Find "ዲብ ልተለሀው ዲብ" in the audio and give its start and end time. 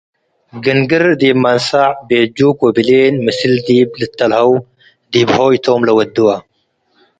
3.67-5.29